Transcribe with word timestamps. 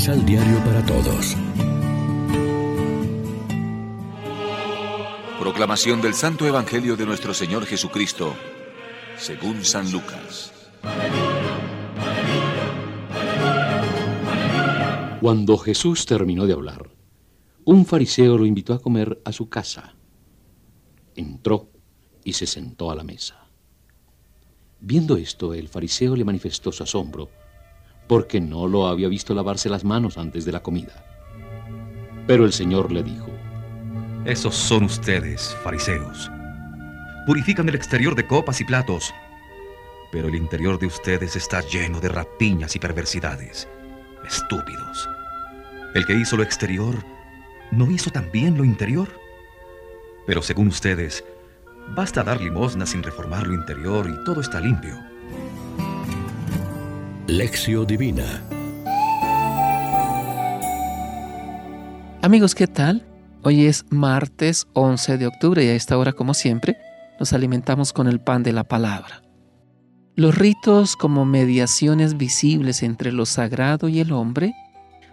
Misal 0.00 0.24
Diario 0.24 0.64
para 0.64 0.82
Todos. 0.86 1.36
Proclamación 5.38 6.00
del 6.00 6.14
Santo 6.14 6.46
Evangelio 6.46 6.96
de 6.96 7.04
nuestro 7.04 7.34
Señor 7.34 7.66
Jesucristo, 7.66 8.34
según 9.18 9.62
San 9.62 9.92
Lucas. 9.92 10.54
Cuando 15.20 15.58
Jesús 15.58 16.06
terminó 16.06 16.46
de 16.46 16.54
hablar, 16.54 16.90
un 17.66 17.84
fariseo 17.84 18.38
lo 18.38 18.46
invitó 18.46 18.72
a 18.72 18.80
comer 18.80 19.20
a 19.26 19.32
su 19.32 19.50
casa. 19.50 19.96
Entró 21.14 21.68
y 22.24 22.32
se 22.32 22.46
sentó 22.46 22.90
a 22.90 22.94
la 22.94 23.04
mesa. 23.04 23.50
Viendo 24.80 25.18
esto, 25.18 25.52
el 25.52 25.68
fariseo 25.68 26.16
le 26.16 26.24
manifestó 26.24 26.72
su 26.72 26.84
asombro, 26.84 27.28
porque 28.10 28.40
no 28.40 28.66
lo 28.66 28.88
había 28.88 29.06
visto 29.06 29.34
lavarse 29.34 29.68
las 29.68 29.84
manos 29.84 30.18
antes 30.18 30.44
de 30.44 30.50
la 30.50 30.64
comida. 30.64 30.92
Pero 32.26 32.44
el 32.44 32.52
Señor 32.52 32.90
le 32.90 33.04
dijo, 33.04 33.30
esos 34.24 34.56
son 34.56 34.82
ustedes, 34.82 35.56
fariseos. 35.62 36.28
Purifican 37.24 37.68
el 37.68 37.76
exterior 37.76 38.16
de 38.16 38.26
copas 38.26 38.60
y 38.60 38.64
platos, 38.64 39.14
pero 40.10 40.26
el 40.26 40.34
interior 40.34 40.76
de 40.80 40.86
ustedes 40.86 41.36
está 41.36 41.60
lleno 41.60 42.00
de 42.00 42.08
rapiñas 42.08 42.74
y 42.74 42.80
perversidades. 42.80 43.68
Estúpidos. 44.26 45.08
El 45.94 46.04
que 46.04 46.14
hizo 46.14 46.36
lo 46.36 46.42
exterior, 46.42 46.96
¿no 47.70 47.88
hizo 47.92 48.10
también 48.10 48.58
lo 48.58 48.64
interior? 48.64 49.06
Pero 50.26 50.42
según 50.42 50.66
ustedes, 50.66 51.24
basta 51.94 52.24
dar 52.24 52.40
limosna 52.40 52.86
sin 52.86 53.04
reformar 53.04 53.46
lo 53.46 53.54
interior 53.54 54.10
y 54.10 54.24
todo 54.24 54.40
está 54.40 54.58
limpio. 54.58 55.09
Lección 57.30 57.86
Divina 57.86 58.42
Amigos, 62.22 62.56
¿qué 62.56 62.66
tal? 62.66 63.06
Hoy 63.44 63.66
es 63.66 63.84
martes 63.88 64.66
11 64.72 65.16
de 65.16 65.28
octubre 65.28 65.64
y 65.64 65.68
a 65.68 65.76
esta 65.76 65.96
hora, 65.96 66.12
como 66.12 66.34
siempre, 66.34 66.76
nos 67.20 67.32
alimentamos 67.32 67.92
con 67.92 68.08
el 68.08 68.18
pan 68.18 68.42
de 68.42 68.52
la 68.52 68.64
palabra. 68.64 69.22
Los 70.16 70.36
ritos 70.36 70.96
como 70.96 71.24
mediaciones 71.24 72.16
visibles 72.16 72.82
entre 72.82 73.12
lo 73.12 73.24
sagrado 73.26 73.88
y 73.88 74.00
el 74.00 74.10
hombre 74.10 74.52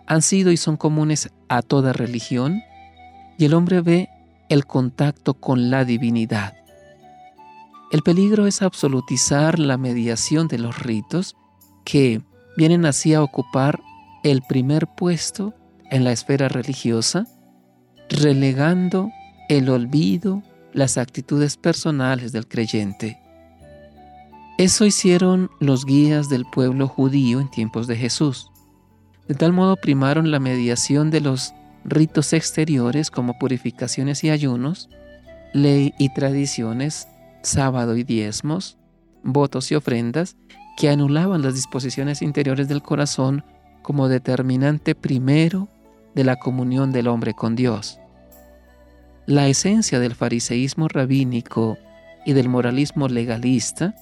han 0.07 0.23
sido 0.23 0.51
y 0.51 0.57
son 0.57 0.75
comunes 0.75 1.29
a 1.49 1.61
toda 1.61 1.93
religión 1.93 2.63
y 3.37 3.45
el 3.45 3.53
hombre 3.53 3.81
ve 3.81 4.09
el 4.49 4.65
contacto 4.65 5.35
con 5.35 5.69
la 5.69 5.85
divinidad. 5.85 6.55
El 7.91 8.01
peligro 8.01 8.47
es 8.47 8.63
absolutizar 8.63 9.59
la 9.59 9.77
mediación 9.77 10.47
de 10.47 10.57
los 10.57 10.79
ritos 10.79 11.35
que 11.87 12.21
vienen 12.57 12.85
así 12.85 13.13
a 13.13 13.23
ocupar 13.23 13.79
el 14.25 14.41
primer 14.41 14.87
puesto 14.87 15.53
en 15.89 16.03
la 16.03 16.11
esfera 16.11 16.49
religiosa 16.49 17.25
relegando 18.09 19.09
el 19.47 19.69
olvido, 19.69 20.43
las 20.73 20.97
actitudes 20.97 21.55
personales 21.55 22.33
del 22.33 22.45
creyente. 22.45 23.17
Eso 24.57 24.85
hicieron 24.85 25.49
los 25.61 25.85
guías 25.85 26.27
del 26.27 26.45
pueblo 26.45 26.89
judío 26.89 27.39
en 27.39 27.49
tiempos 27.49 27.87
de 27.87 27.95
Jesús. 27.95 28.51
De 29.29 29.35
tal 29.35 29.53
modo 29.53 29.77
primaron 29.77 30.29
la 30.29 30.41
mediación 30.41 31.09
de 31.09 31.21
los 31.21 31.53
ritos 31.85 32.33
exteriores 32.33 33.09
como 33.09 33.39
purificaciones 33.39 34.25
y 34.25 34.29
ayunos, 34.29 34.89
ley 35.53 35.93
y 35.97 36.13
tradiciones, 36.13 37.07
sábado 37.43 37.95
y 37.95 38.03
diezmos, 38.03 38.77
votos 39.23 39.71
y 39.71 39.75
ofrendas, 39.75 40.35
que 40.77 40.89
anulaban 40.89 41.41
las 41.41 41.55
disposiciones 41.55 42.21
interiores 42.21 42.67
del 42.67 42.83
corazón 42.83 43.43
como 43.81 44.07
determinante 44.07 44.95
primero 44.95 45.67
de 46.13 46.23
la 46.23 46.37
comunión 46.37 46.91
del 46.91 47.07
hombre 47.07 47.33
con 47.33 47.55
Dios. 47.55 47.99
La 49.25 49.47
esencia 49.47 49.99
del 49.99 50.15
fariseísmo 50.15 50.87
rabínico 50.87 51.77
y 52.25 52.33
del 52.33 52.47
moralismo 52.47 53.07
legalista 53.07 53.95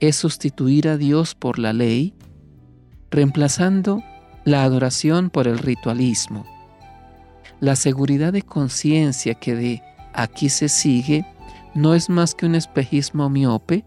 es 0.00 0.16
sustituir 0.16 0.88
a 0.88 0.96
Dios 0.96 1.34
por 1.34 1.58
la 1.58 1.72
ley, 1.72 2.14
reemplazando 3.10 4.02
la 4.44 4.62
adoración 4.62 5.30
por 5.30 5.48
el 5.48 5.58
ritualismo. 5.58 6.44
La 7.60 7.76
seguridad 7.76 8.32
de 8.32 8.42
conciencia 8.42 9.34
que 9.34 9.54
de 9.54 9.82
aquí 10.12 10.50
se 10.50 10.68
sigue 10.68 11.24
no 11.74 11.94
es 11.94 12.10
más 12.10 12.34
que 12.34 12.46
un 12.46 12.54
espejismo 12.54 13.30
miope, 13.30 13.84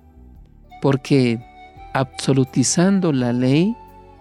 porque 0.81 1.52
absolutizando 1.93 3.11
la 3.11 3.33
ley 3.33 3.75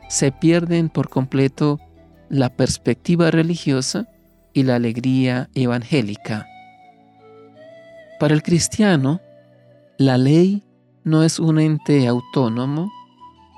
se 0.09 0.31
pierden 0.31 0.89
por 0.89 1.09
completo 1.09 1.81
la 2.29 2.51
perspectiva 2.51 3.31
religiosa 3.31 4.09
y 4.53 4.63
la 4.65 4.77
alegría 4.77 5.49
evangélica. 5.55 6.47
Para 8.21 8.35
el 8.35 8.43
cristiano, 8.43 9.21
la 9.99 10.19
ley 10.19 10.63
no 11.05 11.25
es 11.25 11.39
un 11.39 11.59
ente 11.59 12.07
autónomo, 12.07 12.91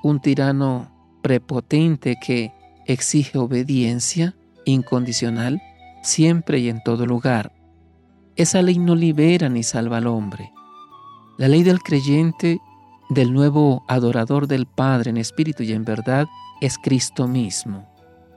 un 0.03 0.21
tirano 0.21 0.91
prepotente 1.23 2.17
que 2.25 2.53
exige 2.87 3.39
obediencia 3.39 4.35
incondicional 4.65 5.61
siempre 6.03 6.59
y 6.59 6.69
en 6.69 6.83
todo 6.83 7.07
lugar. 7.07 7.53
Esa 8.37 8.63
ley 8.63 8.79
no 8.79 8.95
libera 8.95 9.49
ni 9.49 9.63
salva 9.63 9.99
al 9.99 10.07
hombre. 10.07 10.53
La 11.39 11.49
ley 11.49 11.63
del 11.63 11.81
creyente, 11.81 12.61
del 13.09 13.33
nuevo 13.33 13.85
adorador 13.89 14.47
del 14.47 14.67
Padre 14.67 15.11
en 15.11 15.17
espíritu 15.17 15.63
y 15.63 15.73
en 15.73 15.85
verdad, 15.85 16.27
es 16.61 16.79
Cristo 16.79 17.29
mismo. 17.29 17.89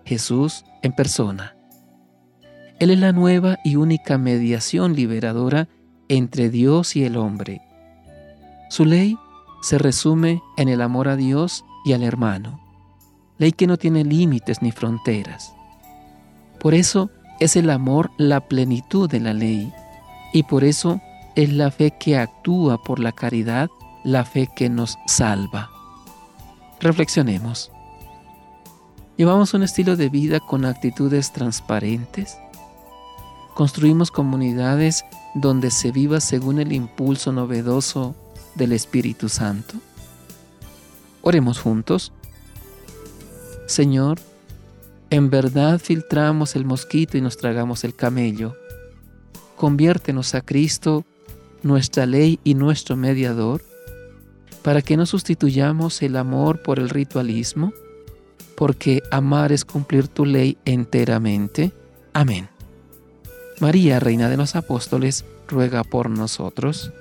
Jesús 0.06 0.64
en 0.84 0.94
persona. 0.94 1.56
Él 2.80 2.92
es 2.92 3.00
la 3.00 3.12
nueva 3.12 3.58
y 3.64 3.76
única 3.76 4.18
mediación 4.18 4.96
liberadora 4.96 5.68
entre 6.10 6.50
Dios 6.50 6.96
y 6.96 7.04
el 7.04 7.18
hombre. 7.18 7.62
Su 8.70 8.86
ley 8.86 9.18
se 9.62 9.78
resume 9.78 10.42
en 10.58 10.70
el 10.70 10.82
amor 10.82 11.08
a 11.08 11.16
Dios 11.16 11.66
y 11.84 11.94
al 11.94 12.04
hermano, 12.04 12.62
ley 13.38 13.52
que 13.52 13.68
no 13.68 13.78
tiene 13.78 14.04
límites 14.04 14.62
ni 14.62 14.72
fronteras. 14.72 15.54
Por 16.60 16.74
eso 16.74 17.10
es 17.40 17.56
el 17.56 17.70
amor 17.70 18.12
la 18.18 18.48
plenitud 18.48 19.10
de 19.10 19.20
la 19.20 19.34
ley 19.34 19.72
y 20.34 20.44
por 20.44 20.64
eso 20.64 21.02
es 21.36 21.52
la 21.52 21.72
fe 21.72 21.94
que 22.00 22.18
actúa 22.18 22.82
por 22.82 23.00
la 23.00 23.12
caridad, 23.12 23.70
la 24.04 24.26
fe 24.26 24.50
que 24.56 24.70
nos 24.70 24.98
salva. 25.06 25.70
Reflexionemos. 26.80 27.72
¿Llevamos 29.18 29.54
un 29.54 29.64
estilo 29.64 29.96
de 29.96 30.10
vida 30.10 30.40
con 30.40 30.64
actitudes 30.66 31.34
transparentes? 31.34 32.38
¿Construimos 33.56 34.12
comunidades 34.12 35.04
donde 35.34 35.72
se 35.72 35.92
viva 35.92 36.20
según 36.20 36.60
el 36.60 36.72
impulso 36.72 37.32
novedoso 37.32 38.16
del 38.54 38.74
Espíritu 38.74 39.30
Santo? 39.30 39.76
Oremos 41.22 41.60
juntos. 41.60 42.14
Señor, 43.66 44.20
en 45.10 45.30
verdad 45.30 45.80
filtramos 45.80 46.56
el 46.56 46.66
mosquito 46.66 47.18
y 47.18 47.22
nos 47.22 47.38
tragamos 47.38 47.84
el 47.84 47.96
camello. 47.96 48.56
Conviértenos 49.56 50.36
a 50.36 50.42
Cristo, 50.42 51.04
nuestra 51.64 52.06
ley 52.06 52.40
y 52.44 52.54
nuestro 52.54 52.96
mediador, 52.96 53.64
para 54.68 54.82
que 54.82 54.98
no 54.98 55.06
sustituyamos 55.06 56.02
el 56.02 56.18
amor 56.18 56.62
por 56.62 56.78
el 56.78 56.90
ritualismo 56.90 57.72
porque 58.58 59.02
amar 59.12 59.54
es 59.54 59.64
cumplir 59.64 60.10
tu 60.10 60.26
ley 60.26 60.58
enteramente. 60.66 61.72
Amén. 62.12 62.50
María, 63.62 64.02
Reina 64.02 64.28
de 64.28 64.36
los 64.36 64.58
Apóstoles, 64.58 65.24
ruega 65.48 65.86
por 65.86 66.10
nosotros. 66.10 66.92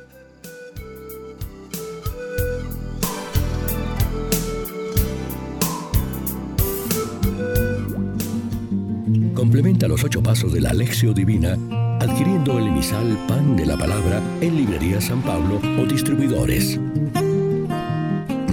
Complementa 9.35 9.89
los 9.89 10.05
ocho 10.05 10.23
pasos 10.23 10.53
de 10.53 10.61
la 10.61 10.71
Alexio 10.71 11.13
Divina 11.13 11.59
adquiriendo 12.01 12.59
el 12.59 12.69
emisal 12.69 13.19
Pan 13.27 13.57
de 13.57 13.67
la 13.67 13.77
Palabra 13.77 14.23
en 14.41 14.57
Librería 14.57 15.01
San 15.01 15.23
Pablo 15.23 15.61
o 15.81 15.87
distribuidores. 15.87 16.79